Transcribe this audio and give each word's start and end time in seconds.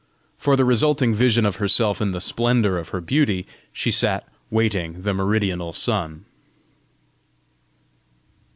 For 0.39 0.55
the 0.55 0.65
resulting 0.65 1.13
vision 1.13 1.45
of 1.45 1.57
herself 1.57 2.01
in 2.01 2.09
the 2.09 2.19
splendour 2.19 2.75
of 2.79 2.89
her 2.89 3.01
beauty, 3.01 3.45
she 3.71 3.91
sat 3.91 4.27
waiting 4.49 5.03
the 5.03 5.13
meridional 5.13 5.73
sun. 5.73 6.25